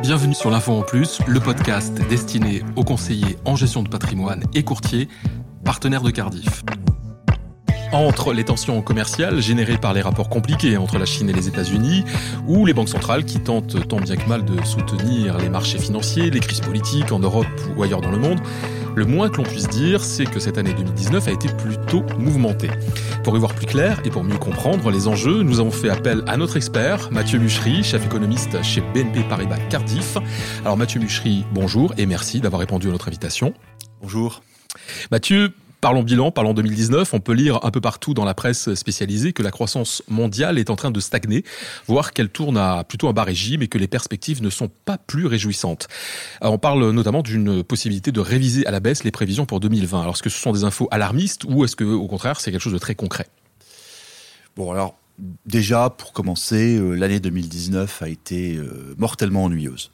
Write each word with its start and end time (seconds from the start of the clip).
Bienvenue 0.00 0.34
sur 0.34 0.48
l'Info 0.50 0.72
en 0.72 0.82
Plus, 0.82 1.18
le 1.26 1.40
podcast 1.40 1.92
destiné 2.08 2.62
aux 2.76 2.84
conseillers 2.84 3.36
en 3.44 3.56
gestion 3.56 3.82
de 3.82 3.88
patrimoine 3.88 4.44
et 4.54 4.62
courtiers, 4.62 5.08
partenaires 5.64 6.02
de 6.02 6.10
Cardiff. 6.12 6.62
Entre 7.92 8.32
les 8.32 8.44
tensions 8.44 8.80
commerciales 8.80 9.40
générées 9.40 9.76
par 9.76 9.94
les 9.94 10.00
rapports 10.00 10.28
compliqués 10.28 10.76
entre 10.76 10.98
la 10.98 11.04
Chine 11.04 11.28
et 11.30 11.32
les 11.32 11.48
États-Unis, 11.48 12.04
ou 12.46 12.64
les 12.64 12.74
banques 12.74 12.90
centrales 12.90 13.24
qui 13.24 13.40
tentent 13.40 13.88
tant 13.88 13.98
bien 13.98 14.16
que 14.16 14.28
mal 14.28 14.44
de 14.44 14.62
soutenir 14.64 15.36
les 15.38 15.48
marchés 15.48 15.78
financiers, 15.78 16.30
les 16.30 16.40
crises 16.40 16.60
politiques 16.60 17.10
en 17.10 17.18
Europe 17.18 17.46
ou 17.76 17.82
ailleurs 17.82 18.00
dans 18.00 18.12
le 18.12 18.18
monde, 18.18 18.38
le 18.98 19.04
moins 19.04 19.30
que 19.30 19.36
l'on 19.36 19.44
puisse 19.44 19.68
dire, 19.68 20.02
c'est 20.02 20.26
que 20.26 20.40
cette 20.40 20.58
année 20.58 20.74
2019 20.74 21.28
a 21.28 21.30
été 21.30 21.48
plutôt 21.48 22.02
mouvementée. 22.18 22.70
Pour 23.22 23.36
y 23.36 23.38
voir 23.38 23.54
plus 23.54 23.66
clair 23.66 24.00
et 24.04 24.10
pour 24.10 24.24
mieux 24.24 24.38
comprendre 24.38 24.90
les 24.90 25.06
enjeux, 25.06 25.42
nous 25.42 25.60
avons 25.60 25.70
fait 25.70 25.88
appel 25.88 26.24
à 26.26 26.36
notre 26.36 26.56
expert, 26.56 27.10
Mathieu 27.12 27.38
Muchery, 27.38 27.84
chef 27.84 28.04
économiste 28.04 28.60
chez 28.64 28.80
BNP 28.80 29.22
Paribas 29.28 29.58
Cardiff. 29.70 30.16
Alors 30.64 30.76
Mathieu 30.76 30.98
Muchery, 30.98 31.46
bonjour 31.52 31.94
et 31.96 32.06
merci 32.06 32.40
d'avoir 32.40 32.58
répondu 32.58 32.88
à 32.88 32.90
notre 32.90 33.06
invitation. 33.06 33.54
Bonjour. 34.02 34.42
Mathieu, 35.12 35.52
Parlons 35.80 36.02
bilan, 36.02 36.32
parlons 36.32 36.54
2019. 36.54 37.14
On 37.14 37.20
peut 37.20 37.32
lire 37.32 37.64
un 37.64 37.70
peu 37.70 37.80
partout 37.80 38.12
dans 38.12 38.24
la 38.24 38.34
presse 38.34 38.74
spécialisée 38.74 39.32
que 39.32 39.44
la 39.44 39.52
croissance 39.52 40.02
mondiale 40.08 40.58
est 40.58 40.70
en 40.70 40.76
train 40.76 40.90
de 40.90 40.98
stagner, 40.98 41.44
voire 41.86 42.12
qu'elle 42.12 42.30
tourne 42.30 42.56
à 42.56 42.82
plutôt 42.82 43.08
un 43.08 43.12
bas 43.12 43.22
régime 43.22 43.62
et 43.62 43.68
que 43.68 43.78
les 43.78 43.86
perspectives 43.86 44.42
ne 44.42 44.50
sont 44.50 44.70
pas 44.84 44.98
plus 44.98 45.26
réjouissantes. 45.26 45.86
on 46.40 46.58
parle 46.58 46.90
notamment 46.90 47.22
d'une 47.22 47.62
possibilité 47.62 48.10
de 48.10 48.20
réviser 48.20 48.66
à 48.66 48.72
la 48.72 48.80
baisse 48.80 49.04
les 49.04 49.12
prévisions 49.12 49.46
pour 49.46 49.60
2020. 49.60 50.00
Alors, 50.00 50.14
est-ce 50.14 50.22
que 50.22 50.30
ce 50.30 50.40
sont 50.40 50.52
des 50.52 50.64
infos 50.64 50.88
alarmistes 50.90 51.44
ou 51.44 51.64
est-ce 51.64 51.76
que, 51.76 51.84
au 51.84 52.08
contraire, 52.08 52.40
c'est 52.40 52.50
quelque 52.50 52.60
chose 52.60 52.72
de 52.72 52.78
très 52.78 52.96
concret? 52.96 53.28
Bon, 54.56 54.72
alors, 54.72 54.98
déjà, 55.46 55.90
pour 55.90 56.12
commencer, 56.12 56.76
euh, 56.76 56.94
l'année 56.94 57.20
2019 57.20 58.02
a 58.02 58.08
été 58.08 58.56
euh, 58.56 58.94
mortellement 58.98 59.44
ennuyeuse. 59.44 59.92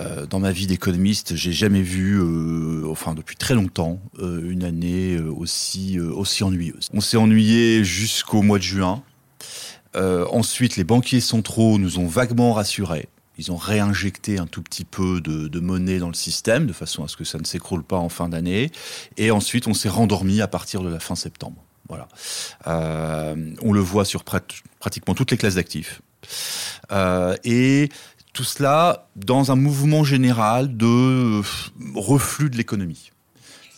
Euh, 0.00 0.26
dans 0.26 0.40
ma 0.40 0.52
vie 0.52 0.66
d'économiste, 0.66 1.34
j'ai 1.36 1.52
jamais 1.52 1.82
vu, 1.82 2.18
euh, 2.18 2.88
enfin 2.90 3.14
depuis 3.14 3.36
très 3.36 3.54
longtemps, 3.54 4.00
euh, 4.18 4.50
une 4.50 4.64
année 4.64 5.18
aussi 5.18 5.98
aussi 6.00 6.42
ennuyeuse. 6.42 6.88
On 6.94 7.00
s'est 7.00 7.16
ennuyé 7.16 7.84
jusqu'au 7.84 8.42
mois 8.42 8.58
de 8.58 8.64
juin. 8.64 9.02
ensuite, 9.94 10.76
les 10.76 10.84
banquiers 10.84 11.20
centraux 11.20 11.78
nous 11.78 11.98
ont 11.98 12.06
vaguement 12.06 12.52
rassurés. 12.52 13.08
Ils 13.38 13.50
ont 13.50 13.56
réinjecté 13.56 14.38
un 14.38 14.46
tout 14.46 14.62
petit 14.62 14.84
peu 14.84 15.20
de, 15.20 15.60
monnaie 15.60 15.98
dans 15.98 16.08
le 16.08 16.14
système, 16.14 16.66
de 16.66 16.72
façon 16.72 17.04
à 17.04 17.08
ce 17.08 17.16
que 17.16 17.24
ça 17.24 17.38
ne 17.38 17.44
s'écroule 17.44 17.82
pas 17.82 17.96
en 17.96 18.08
fin 18.08 18.28
d'année. 18.28 18.70
Et 19.16 19.30
ensuite, 19.30 19.66
on 19.66 19.74
s'est 19.74 19.88
rendormi 19.88 20.40
à 20.40 20.46
partir 20.46 20.82
de 20.82 20.90
la 20.90 21.00
fin 21.00 21.14
septembre. 21.14 21.62
Voilà. 21.88 22.06
on 22.66 23.72
le 23.72 23.80
voit 23.80 24.04
sur 24.04 24.22
pratiquement 24.24 25.14
toutes 25.14 25.32
les 25.32 25.36
classes 25.36 25.56
d'actifs. 25.56 26.00
et 27.44 27.88
tout 28.32 28.44
cela 28.44 29.08
dans 29.16 29.52
un 29.52 29.56
mouvement 29.56 30.04
général 30.04 30.76
de 30.76 30.86
euh, 30.86 31.42
reflux 31.94 32.50
de 32.50 32.56
l'économie. 32.56 33.10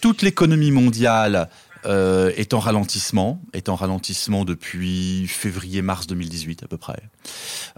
Toute 0.01 0.23
l'économie 0.23 0.71
mondiale 0.71 1.49
euh, 1.85 2.33
est 2.37 2.55
en 2.55 2.59
ralentissement, 2.59 3.41
est 3.53 3.69
en 3.69 3.77
ralentissement 3.77 4.45
depuis 4.45 5.27
février-mars 5.27 6.07
2018 6.07 6.65
à 6.65 6.69
peu 6.69 6.77
près. 6.77 7.03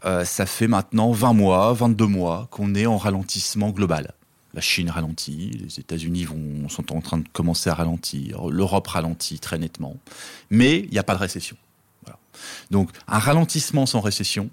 Euh, 0.05 0.25
ça 0.25 0.47
fait 0.47 0.69
maintenant 0.69 1.13
20 1.13 1.33
mois, 1.33 1.73
22 1.73 2.07
mois 2.07 2.49
qu'on 2.51 2.75
est 2.75 2.87
en 2.87 2.99
ralentissement 2.99 3.71
global. 3.71 4.13
La 4.53 4.61
Chine 4.61 4.89
ralentit, 4.89 5.51
les 5.51 5.81
États-Unis 5.81 6.29
sont 6.69 6.93
en 6.93 7.01
train 7.01 7.19
de 7.19 7.29
commencer 7.33 7.71
à 7.71 7.75
ralentir, 7.75 8.47
l'Europe 8.47 8.87
ralentit 8.87 9.41
très 9.41 9.59
nettement, 9.59 9.97
mais 10.49 10.79
il 10.79 10.91
n'y 10.91 10.99
a 10.99 11.03
pas 11.03 11.15
de 11.15 11.21
récession. 11.21 11.57
Donc 12.71 12.91
un 13.09 13.19
ralentissement 13.19 13.87
sans 13.87 14.01
récession, 14.01 14.51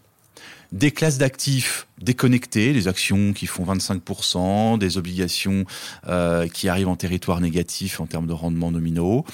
des 0.71 0.91
classes 0.91 1.17
d'actifs 1.17 1.87
déconnectées, 2.01 2.73
des 2.73 2.87
actions 2.87 3.33
qui 3.33 3.45
font 3.45 3.65
25%, 3.65 4.77
des 4.77 4.97
obligations 4.97 5.65
euh, 6.07 6.47
qui 6.47 6.69
arrivent 6.69 6.87
en 6.87 6.95
territoire 6.95 7.41
négatif 7.41 7.99
en 7.99 8.05
termes 8.05 8.27
de 8.27 8.33
rendement 8.33 8.71
nominaux. 8.71 9.25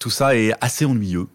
Tout 0.00 0.10
ça 0.10 0.36
est 0.36 0.52
assez 0.60 0.84
ennuyeux. 0.84 1.28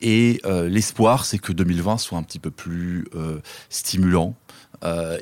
Et 0.00 0.40
euh, 0.44 0.68
l'espoir, 0.68 1.24
c'est 1.24 1.38
que 1.38 1.52
2020 1.52 1.98
soit 1.98 2.18
un 2.18 2.22
petit 2.22 2.38
peu 2.38 2.52
plus 2.52 3.06
euh, 3.14 3.40
stimulant 3.68 4.34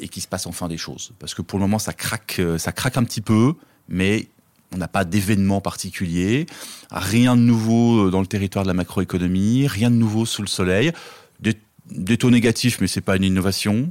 et 0.02 0.08
qu'il 0.08 0.22
se 0.22 0.28
passe 0.28 0.46
enfin 0.46 0.68
des 0.68 0.76
choses. 0.76 1.12
Parce 1.18 1.32
que 1.32 1.40
pour 1.40 1.58
le 1.58 1.64
moment, 1.64 1.78
ça 1.78 1.94
craque, 1.94 2.42
ça 2.58 2.72
craque 2.72 2.98
un 2.98 3.04
petit 3.04 3.22
peu, 3.22 3.54
mais 3.88 4.28
on 4.74 4.76
n'a 4.76 4.86
pas 4.86 5.06
d'événement 5.06 5.62
particulier, 5.62 6.44
rien 6.90 7.36
de 7.36 7.40
nouveau 7.40 8.10
dans 8.10 8.20
le 8.20 8.26
territoire 8.26 8.66
de 8.66 8.68
la 8.68 8.74
macroéconomie, 8.74 9.66
rien 9.66 9.90
de 9.90 9.96
nouveau 9.96 10.26
sous 10.26 10.42
le 10.42 10.48
soleil. 10.48 10.92
Des 11.40 11.54
des 11.90 12.16
taux 12.16 12.30
négatifs, 12.30 12.80
mais 12.80 12.86
c'est 12.86 13.00
pas 13.00 13.16
une 13.16 13.24
innovation. 13.24 13.90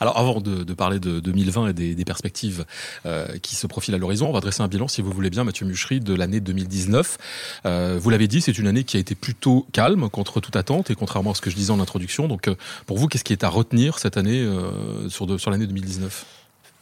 Alors, 0.00 0.18
avant 0.18 0.40
de, 0.40 0.72
parler 0.74 1.00
de 1.00 1.20
2020 1.20 1.68
et 1.68 1.94
des, 1.94 2.04
perspectives 2.04 2.64
euh, 3.06 3.38
qui 3.38 3.54
se 3.54 3.66
profilent 3.66 3.94
à 3.94 3.98
l'horizon, 3.98 4.28
on 4.28 4.32
va 4.32 4.40
dresser 4.40 4.62
un 4.62 4.68
bilan, 4.68 4.88
si 4.88 5.02
vous 5.02 5.10
voulez 5.10 5.30
bien, 5.30 5.44
Mathieu 5.44 5.64
Muchery, 5.66 6.00
de 6.00 6.14
l'année 6.14 6.40
2019. 6.40 7.18
Euh, 7.64 7.98
vous 8.00 8.10
l'avez 8.10 8.28
dit, 8.28 8.40
c'est 8.40 8.58
une 8.58 8.66
année 8.66 8.84
qui 8.84 8.96
a 8.96 9.00
été 9.00 9.14
plutôt 9.14 9.66
calme 9.72 10.08
contre 10.10 10.40
toute 10.40 10.56
attente 10.56 10.90
et 10.90 10.94
contrairement 10.94 11.32
à 11.32 11.34
ce 11.34 11.40
que 11.40 11.50
je 11.50 11.56
disais 11.56 11.70
en 11.70 11.80
introduction. 11.80 12.28
Donc, 12.28 12.48
euh, 12.48 12.54
pour 12.86 12.98
vous, 12.98 13.08
qu'est-ce 13.08 13.24
qui 13.24 13.32
est 13.32 13.44
à 13.44 13.48
retenir 13.48 13.98
cette 13.98 14.16
année 14.16 14.46
sur, 15.08 15.40
sur 15.40 15.50
l'année 15.50 15.66
2019 15.66 16.26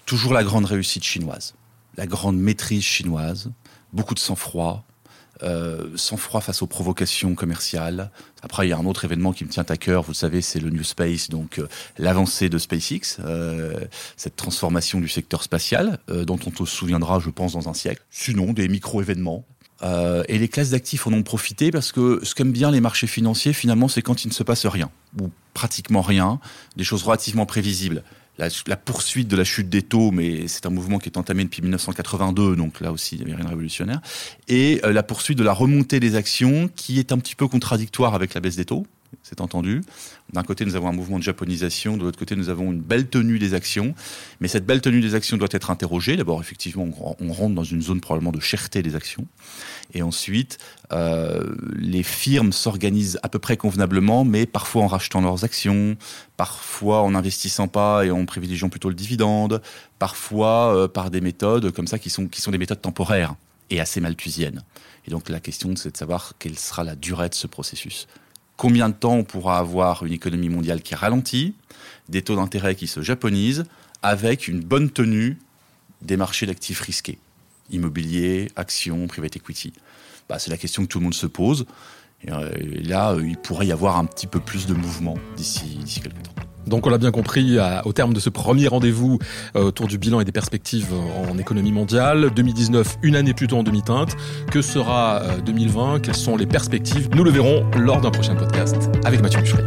Toujours 0.06 0.32
la 0.32 0.42
grande 0.42 0.64
réussite 0.64 1.04
chinoise, 1.04 1.54
la 1.96 2.06
grande 2.06 2.36
maîtrise 2.36 2.82
chinoise, 2.82 3.50
beaucoup 3.92 4.14
de 4.14 4.18
sang-froid, 4.18 4.84
euh, 5.42 5.88
sans 5.96 6.16
froid 6.16 6.40
face 6.40 6.62
aux 6.62 6.66
provocations 6.66 7.34
commerciales. 7.34 8.10
Après, 8.42 8.66
il 8.66 8.70
y 8.70 8.72
a 8.72 8.78
un 8.78 8.86
autre 8.86 9.04
événement 9.04 9.32
qui 9.32 9.44
me 9.44 9.50
tient 9.50 9.64
à 9.68 9.76
cœur, 9.76 10.02
vous 10.02 10.12
le 10.12 10.16
savez, 10.16 10.42
c'est 10.42 10.60
le 10.60 10.70
New 10.70 10.84
Space, 10.84 11.28
donc 11.28 11.58
euh, 11.58 11.66
l'avancée 11.98 12.48
de 12.48 12.58
SpaceX, 12.58 13.18
euh, 13.20 13.80
cette 14.16 14.36
transformation 14.36 15.00
du 15.00 15.08
secteur 15.08 15.42
spatial, 15.42 15.98
dont 16.08 16.38
on 16.46 16.64
se 16.64 16.64
souviendra, 16.64 17.18
je 17.20 17.30
pense, 17.30 17.52
dans 17.52 17.68
un 17.68 17.74
siècle. 17.74 18.02
Sinon, 18.10 18.52
des 18.52 18.68
micro-événements. 18.68 19.44
Et 19.82 20.38
les 20.38 20.48
classes 20.48 20.70
d'actifs 20.70 21.06
en 21.06 21.12
ont 21.12 21.22
profité 21.22 21.70
parce 21.70 21.92
que 21.92 22.20
ce 22.22 22.34
qu'aiment 22.34 22.52
bien 22.52 22.70
les 22.70 22.80
marchés 22.80 23.06
financiers, 23.06 23.52
finalement, 23.52 23.88
c'est 23.88 24.02
quand 24.02 24.24
il 24.24 24.28
ne 24.28 24.32
se 24.32 24.42
passe 24.42 24.66
rien, 24.66 24.90
ou 25.20 25.30
pratiquement 25.54 26.02
rien, 26.02 26.38
des 26.76 26.84
choses 26.84 27.02
relativement 27.02 27.46
prévisibles. 27.46 28.02
La, 28.66 28.76
poursuite 28.76 29.28
de 29.28 29.36
la 29.36 29.44
chute 29.44 29.68
des 29.68 29.82
taux, 29.82 30.12
mais 30.12 30.48
c'est 30.48 30.64
un 30.64 30.70
mouvement 30.70 30.98
qui 30.98 31.10
est 31.10 31.18
entamé 31.18 31.44
depuis 31.44 31.60
1982, 31.60 32.56
donc 32.56 32.80
là 32.80 32.90
aussi 32.90 33.16
il 33.16 33.18
n'y 33.18 33.24
avait 33.24 33.34
rien 33.34 33.44
de 33.44 33.50
révolutionnaire, 33.50 34.00
et 34.48 34.80
euh, 34.82 34.94
la 34.94 35.02
poursuite 35.02 35.36
de 35.36 35.44
la 35.44 35.52
remontée 35.52 36.00
des 36.00 36.14
actions 36.14 36.70
qui 36.74 36.98
est 36.98 37.12
un 37.12 37.18
petit 37.18 37.34
peu 37.34 37.48
contradictoire 37.48 38.14
avec 38.14 38.32
la 38.32 38.40
baisse 38.40 38.56
des 38.56 38.64
taux 38.64 38.86
c'est 39.22 39.40
entendu. 39.40 39.82
D'un 40.32 40.42
côté, 40.42 40.64
nous 40.64 40.76
avons 40.76 40.88
un 40.88 40.92
mouvement 40.92 41.18
de 41.18 41.22
japonisation, 41.22 41.96
de 41.96 42.04
l'autre 42.04 42.18
côté, 42.18 42.36
nous 42.36 42.48
avons 42.48 42.72
une 42.72 42.80
belle 42.80 43.08
tenue 43.08 43.38
des 43.38 43.54
actions. 43.54 43.94
Mais 44.40 44.48
cette 44.48 44.64
belle 44.64 44.80
tenue 44.80 45.00
des 45.00 45.14
actions 45.14 45.36
doit 45.36 45.48
être 45.50 45.70
interrogée. 45.70 46.16
D'abord, 46.16 46.40
effectivement, 46.40 46.88
on 47.20 47.32
rentre 47.32 47.54
dans 47.54 47.64
une 47.64 47.82
zone 47.82 48.00
probablement 48.00 48.32
de 48.32 48.40
cherté 48.40 48.82
des 48.82 48.94
actions. 48.94 49.26
Et 49.94 50.02
ensuite, 50.02 50.58
euh, 50.92 51.54
les 51.76 52.02
firmes 52.02 52.52
s'organisent 52.52 53.18
à 53.22 53.28
peu 53.28 53.38
près 53.38 53.56
convenablement, 53.56 54.24
mais 54.24 54.46
parfois 54.46 54.82
en 54.82 54.86
rachetant 54.86 55.20
leurs 55.20 55.44
actions, 55.44 55.96
parfois 56.36 57.02
en 57.02 57.10
n'investissant 57.10 57.68
pas 57.68 58.04
et 58.04 58.10
en 58.10 58.24
privilégiant 58.24 58.68
plutôt 58.68 58.88
le 58.88 58.94
dividende, 58.94 59.60
parfois 59.98 60.74
euh, 60.74 60.88
par 60.88 61.10
des 61.10 61.20
méthodes 61.20 61.72
comme 61.72 61.86
ça 61.86 61.98
qui 61.98 62.10
sont, 62.10 62.26
qui 62.26 62.40
sont 62.40 62.50
des 62.50 62.58
méthodes 62.58 62.80
temporaires 62.80 63.34
et 63.70 63.80
assez 63.80 64.00
malthusiennes. 64.00 64.62
Et 65.06 65.10
donc 65.10 65.28
la 65.28 65.40
question, 65.40 65.74
c'est 65.76 65.92
de 65.92 65.96
savoir 65.96 66.34
quelle 66.38 66.58
sera 66.58 66.84
la 66.84 66.94
durée 66.94 67.28
de 67.28 67.34
ce 67.34 67.46
processus 67.46 68.06
combien 68.60 68.90
de 68.90 68.94
temps 68.94 69.14
on 69.14 69.24
pourra 69.24 69.58
avoir 69.58 70.04
une 70.04 70.12
économie 70.12 70.50
mondiale 70.50 70.82
qui 70.82 70.94
ralentit, 70.94 71.54
des 72.10 72.20
taux 72.20 72.36
d'intérêt 72.36 72.74
qui 72.74 72.88
se 72.88 73.00
japonisent, 73.00 73.64
avec 74.02 74.48
une 74.48 74.60
bonne 74.60 74.90
tenue 74.90 75.38
des 76.02 76.18
marchés 76.18 76.44
d'actifs 76.44 76.80
risqués, 76.82 77.18
immobilier, 77.70 78.50
actions, 78.56 79.06
private 79.06 79.36
equity. 79.36 79.72
Bah, 80.28 80.38
c'est 80.38 80.50
la 80.50 80.58
question 80.58 80.82
que 80.82 80.88
tout 80.88 80.98
le 80.98 81.04
monde 81.04 81.14
se 81.14 81.26
pose. 81.26 81.64
Et, 82.22 82.30
euh, 82.30 82.50
là, 82.84 83.16
il 83.18 83.38
pourrait 83.38 83.66
y 83.66 83.72
avoir 83.72 83.96
un 83.96 84.04
petit 84.04 84.26
peu 84.26 84.40
plus 84.40 84.66
de 84.66 84.74
mouvement 84.74 85.16
d'ici 85.36 85.78
quelques 86.02 86.22
temps. 86.22 86.49
Donc 86.66 86.86
on 86.86 86.90
l'a 86.90 86.98
bien 86.98 87.10
compris, 87.10 87.58
au 87.84 87.92
terme 87.92 88.12
de 88.12 88.20
ce 88.20 88.30
premier 88.30 88.68
rendez-vous 88.68 89.18
euh, 89.56 89.64
autour 89.64 89.86
du 89.86 89.98
bilan 89.98 90.20
et 90.20 90.24
des 90.24 90.32
perspectives 90.32 90.92
en 91.28 91.38
économie 91.38 91.72
mondiale, 91.72 92.30
2019, 92.34 92.98
une 93.02 93.16
année 93.16 93.34
plutôt 93.34 93.58
en 93.58 93.62
demi-teinte. 93.62 94.16
Que 94.50 94.62
sera 94.62 95.22
2020 95.44 95.94
euh, 95.94 95.98
Quelles 95.98 96.16
sont 96.16 96.36
les 96.36 96.46
perspectives? 96.46 97.08
Nous 97.14 97.24
le 97.24 97.30
verrons 97.30 97.64
lors 97.76 98.00
d'un 98.00 98.10
prochain 98.10 98.34
podcast 98.34 98.76
avec 99.04 99.22
Mathieu 99.22 99.40
Buchery. 99.40 99.62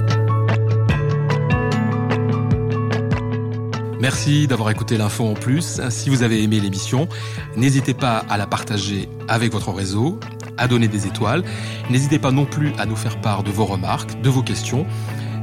Merci 4.00 4.48
d'avoir 4.48 4.70
écouté 4.70 4.98
l'info 4.98 5.26
en 5.26 5.34
plus. 5.34 5.80
Si 5.90 6.10
vous 6.10 6.24
avez 6.24 6.44
aimé 6.44 6.60
l'émission, 6.60 7.08
n'hésitez 7.56 7.94
pas 7.94 8.18
à 8.30 8.38
la 8.38 8.46
partager 8.46 9.08
avec 9.30 9.54
votre 9.54 9.72
réseau, 9.72 10.20
à 10.58 10.68
donner 10.68 10.90
des 10.90 11.08
étoiles. 11.08 11.44
N'hésitez 11.90 12.20
pas 12.20 12.32
non 12.32 12.44
plus 12.44 12.74
à 12.78 12.86
nous 12.86 12.98
faire 12.98 13.22
part 13.22 13.44
de 13.44 13.52
vos 13.52 13.64
remarques, 13.64 14.22
de 14.22 14.30
vos 14.30 14.44
questions 14.44 14.86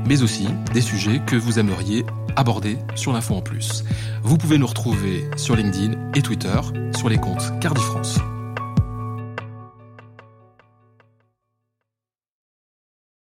mais 0.07 0.23
aussi 0.23 0.49
des 0.73 0.81
sujets 0.81 1.21
que 1.27 1.37
vous 1.37 1.59
aimeriez 1.59 2.05
aborder 2.37 2.79
sur 2.95 3.13
l'info 3.13 3.35
en 3.35 3.43
plus. 3.43 3.85
Vous 4.23 4.39
pouvez 4.39 4.59
nous 4.59 4.67
retrouver 4.67 5.25
sur 5.37 5.57
LinkedIn 5.57 6.13
et 6.15 6.23
Twitter 6.23 6.61
sur 6.97 7.09
les 7.09 7.19
comptes 7.19 7.59
Cardi 7.61 7.83
France. 7.83 8.19